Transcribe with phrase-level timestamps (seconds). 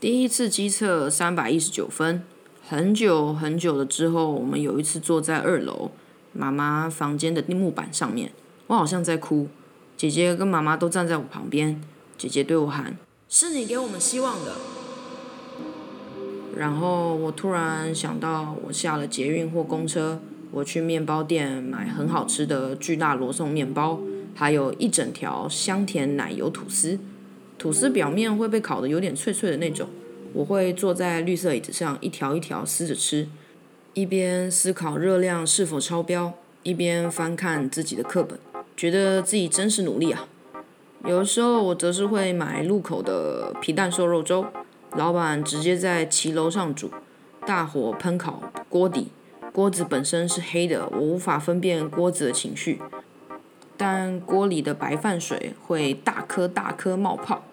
[0.00, 2.22] 第一次机测三百一十九分，
[2.62, 5.90] 很久很久了之后，我们有一次坐在二楼
[6.32, 8.30] 妈妈房间的木板上面，
[8.68, 9.48] 我好像在哭，
[9.96, 11.82] 姐姐跟妈妈都站在我旁边，
[12.16, 12.96] 姐姐对我喊
[13.28, 14.52] ：“是你给我们希望的。”
[16.56, 20.20] 然后我突然想到，我下了捷运或公车，
[20.52, 23.98] 我去面包店买很好吃的巨大罗宋面包，
[24.36, 27.00] 还有一整条香甜奶油吐司。
[27.58, 29.88] 吐司表面会被烤得有点脆脆的那种，
[30.32, 33.26] 我会坐在绿色椅子上一条一条撕着吃，
[33.94, 38.38] 一边思考热量是否超标，一边翻看自己的课本，
[38.76, 40.28] 觉得自己真是努力啊。
[41.04, 44.46] 有时候我则是会买路口的皮蛋瘦肉粥，
[44.96, 46.90] 老板直接在骑楼上煮，
[47.44, 49.08] 大火喷烤锅底，
[49.52, 52.78] 锅子本身是黑的，我无法分辨锅子的情绪。
[53.76, 57.44] 但锅里的白饭水会大颗大颗冒泡，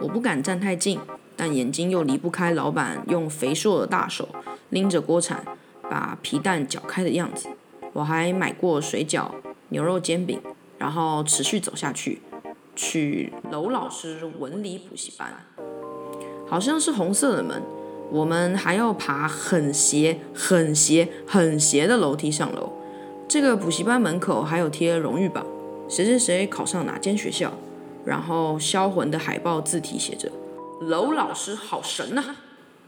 [0.00, 1.00] 我不敢站太近，
[1.36, 4.28] 但眼睛又离不开老板用肥硕的大手
[4.70, 5.44] 拎着锅铲
[5.88, 7.48] 把皮蛋搅开的样子。
[7.92, 9.30] 我还买过水饺、
[9.70, 10.40] 牛肉煎饼，
[10.78, 12.20] 然后持续走下去，
[12.74, 15.32] 去娄老师文理补习班，
[16.46, 17.62] 好像是红色的门，
[18.10, 22.72] 我们还要爬很斜、很斜、很斜的楼梯上楼。
[23.26, 25.46] 这个补习班门口还有贴荣誉榜，
[25.88, 27.50] 谁谁谁考上哪间学校，
[28.06, 30.30] 然后销魂的海报字体写着
[30.88, 32.36] “娄老师好神呐”。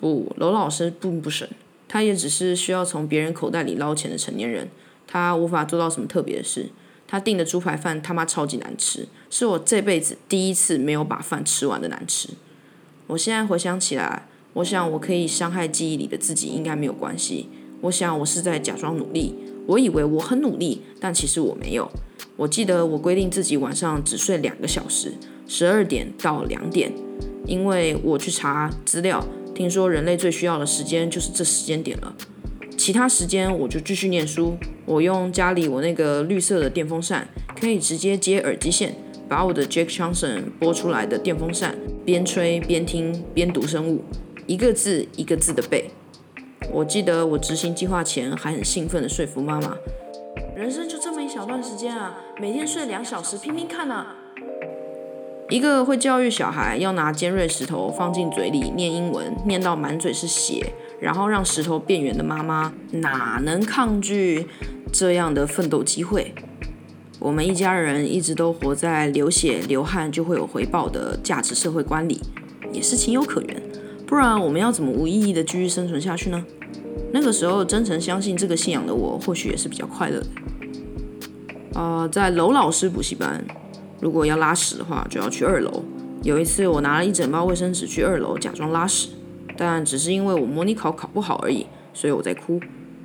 [0.00, 1.46] 不，娄老师并不神，
[1.86, 4.70] 他也只是需要从别人口袋里捞钱的成年人，
[5.06, 6.70] 他无法做到什么特别的事。
[7.06, 12.28] 他订的猪排饭他妈超级难吃，是我这辈子第一次没有把饭吃完的难吃。
[13.08, 17.48] 我现在回想起来，我想我可以伤害记忆里的自己应该没有关系。
[17.80, 19.34] 我想我是在假装努力。
[19.70, 21.88] 我以为我很努力，但其实我没有。
[22.36, 25.14] 我记得我规定自己晚上只睡两个小时，
[25.46, 26.92] 十二点到两点，
[27.46, 32.12] 因为我去查资料，听说人类最需要的时间就是这时间点了。
[32.76, 34.56] 其他时间我就继续念书。
[34.86, 37.28] 我用家里我那个绿色的电风扇，
[37.60, 38.96] 可以直接接耳机线，
[39.28, 44.02] 把我的 Jack Johnson 播出来的电风扇边吹边听边读生物，
[44.48, 45.90] 一个字一个字的背。
[46.72, 49.76] 我记得我执行计划前还很兴奋地说服妈妈
[50.56, 54.14] ：“人生就这么一小段时间啊，每天睡两小时，拼拼看啊！”
[55.50, 64.46] 一个会教育小孩要拿尖锐石头放进嘴里念英文，念到满嘴是血，然后让石头变圆的妈妈，哪能抗拒
[64.92, 66.32] 这样的奋斗机会？
[67.18, 72.20] 我们一家人一直都活在流血流汗就会有回报的价值社会观里，
[72.72, 73.60] 也是情有可原。
[74.10, 76.44] 不然我们要怎么无意义的继续生存下去呢？
[77.12, 81.80] 那个时候真诚相信这个信仰的我，或许也是比较快乐的。
[81.80, 83.44] 啊，在娄老师补习班，
[84.00, 85.84] 如果要拉屎的话，就要去二楼。
[86.24, 89.10] 有一次，我拿了一整包卫生纸去二楼假装拉屎，
[89.56, 92.60] 但只是因为我模拟考考不好而已，所以我在哭。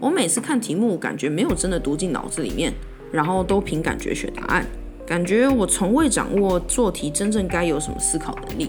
[0.00, 2.74] 我每次看题目，感觉没有真的读进脑子里面，
[3.12, 4.66] 然后都凭感觉选答案，
[5.06, 8.68] 感觉我从未掌握做题真正该有什么思考能力。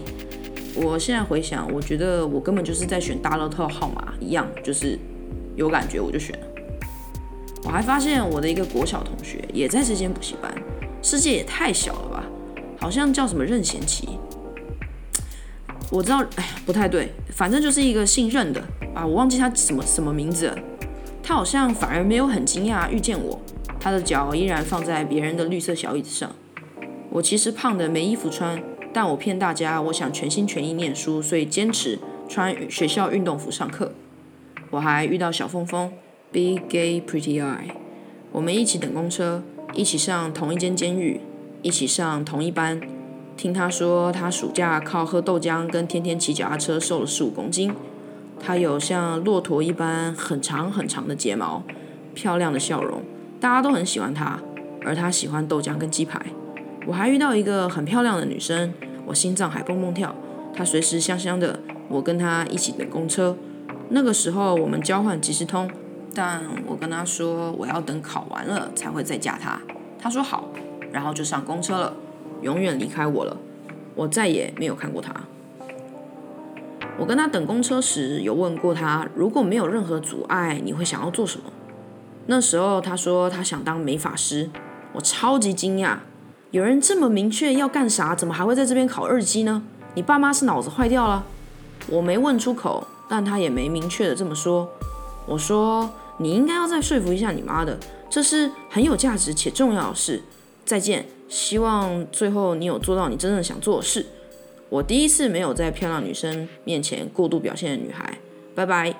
[0.74, 4.98] 我现在回想，我觉得我根本就是在选大乐透号码一样，就是。
[5.56, 6.46] 有感觉我就选了。
[7.64, 10.50] 我还发现我的一个国小同学也在这间补习班，
[11.02, 12.24] 世界也太小了吧？
[12.78, 14.08] 好像叫什么任贤齐。
[15.90, 18.62] 我知道，哎呀，不太对，反正就是一个姓任的
[18.94, 20.56] 啊，我忘记他什么什么名字。
[21.22, 23.38] 他好像反而没有很惊讶遇见我，
[23.78, 26.30] 他的脚依然放在别人的绿色小椅子上。
[27.10, 33.92] 我其实胖的没衣服穿，但我骗大家，我想全心全意念书，所以坚持穿学校运动服上课。
[34.70, 35.92] 我还遇到小峰峰
[36.32, 37.72] ，Big Gay Pretty Eye，
[38.32, 39.42] 我们一起等公车，
[39.74, 41.20] 一起上同一间监狱，
[41.62, 42.80] 一起上同一班。
[43.36, 47.74] 听他说，他暑假靠喝豆浆跟天天骑脚踏车瘦了十五公斤。
[48.38, 51.62] 他有像骆驼一般很长很长的睫毛，
[52.14, 53.02] 漂亮的笑容，
[53.40, 54.40] 大家都很喜欢他。
[54.82, 56.20] 而他喜欢豆浆跟鸡排。
[56.86, 58.72] 我还遇到一个很漂亮的女生，
[59.06, 60.14] 我心脏还蹦蹦跳。
[60.54, 63.36] 她随时香香的，我跟她一起等公车。
[63.90, 65.70] 那个时候我们交换即时通，
[66.14, 69.60] 但我跟她说我要等考完了才会再嫁她。
[69.98, 70.48] 她说好，
[70.90, 71.94] 然后就上公车了，
[72.40, 73.36] 永远离开我了。
[73.94, 75.14] 我再也没有看过她。
[76.98, 81.44] 我跟她等公车时有问过她，如果没有任何阻碍，你会想要做什么？
[82.26, 84.50] 那时候她说她想当美发师。
[84.92, 85.98] 我超级惊讶，
[86.50, 89.62] 有人这么明确要干啥，怎么还会在这边考二级呢？
[89.94, 91.24] 你爸妈是脑子坏掉了？
[91.88, 92.86] 我没问出口。
[93.12, 94.70] 但他也没明确的这么说。
[95.26, 97.76] 我说你应该要再说服一下你妈的，
[98.08, 100.22] 这是很有价值且重要的事。
[100.64, 104.06] 再见，希望最后你有做到你真正想做的事。
[104.68, 108.18] 我第一次没有在漂亮女生面前过度表现的女孩。
[108.54, 108.94] 拜拜。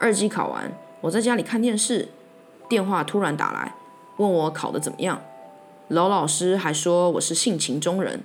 [0.00, 0.72] 二级考完，
[1.02, 2.08] 我在家里看电视，
[2.66, 3.74] 电话突然打来，
[4.16, 5.20] 问我考得怎么样。
[5.88, 8.22] 娄老师还说我是性情中人。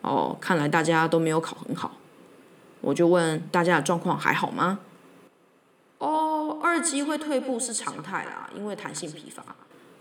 [0.00, 1.92] 哦，看来大家都没有考很好。
[2.80, 4.78] 我就问大家的状况还好吗？
[5.98, 9.44] 哦，二级会退步是常态啦，因为弹性疲乏。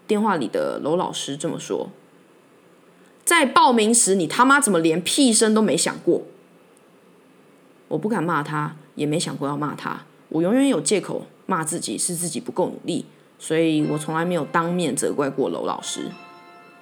[0.05, 1.89] 电话里的娄老师这么说。
[3.23, 6.21] 在报名时，你他妈怎么连屁声都没想过？
[7.87, 10.01] 我不敢骂他，也没想过要骂他。
[10.29, 13.05] 我永远有借口骂自己是自己不够努力，
[13.39, 16.11] 所以我从来没有当面责怪过娄老师。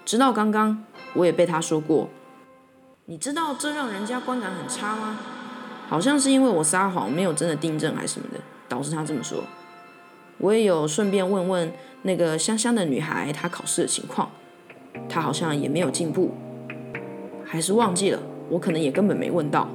[0.06, 0.84] 直到刚刚，
[1.14, 2.10] 我也被他说过。
[3.06, 5.18] 你知道这让人家观感很差吗？
[5.88, 9.44] 好像是因为我撒谎，没有真的订正还是什么的，导致他这么说。
[10.40, 11.72] 我也有顺便问问
[12.02, 14.30] 那个香香的女孩她考试的情况。
[15.08, 16.32] 她好像也没有进步，
[17.46, 18.20] 还是忘记了。
[18.50, 19.70] 我可能也根本没问到。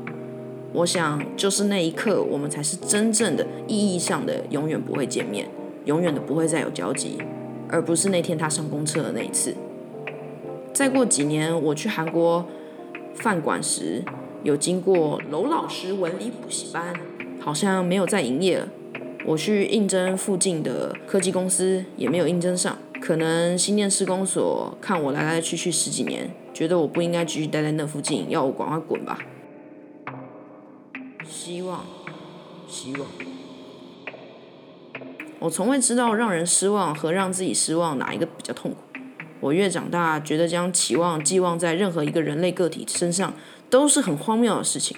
[0.73, 5.49] 我想，就是那一刻，我们才是真正的意义上的永远不会见面，
[5.85, 7.23] 永远的不会再有交集，
[7.69, 9.55] 而不是那天她上公厕的那一次。
[10.79, 12.47] 再过几年，我去韩国
[13.13, 14.01] 饭馆时，
[14.45, 16.95] 有经过娄老师文理补习班，
[17.41, 18.69] 好像没有再营业了。
[19.27, 22.79] 我去应征附近的科技公司，也没有应征上。
[23.01, 29.19] 可能新店施工所看我来来去去十几年，觉得我不应该继续待在那附近，要我赶快滚吧。
[31.29, 31.85] 希望，
[32.69, 33.09] 希望。
[35.41, 38.77] 我从未知道让人失望和让自己失望哪一个比较痛苦。
[39.40, 43.35] 我越长大，觉得将期望寄望在任何一个人类个体身上
[43.70, 44.96] 都是很荒谬的事情。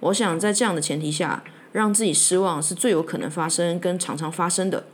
[0.00, 4.84] 我想在这样的前提下，让自己失望是最有可能发生跟常常发生的。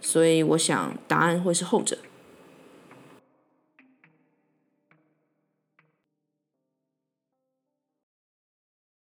[0.00, 1.98] 所以我想，答案会是后者。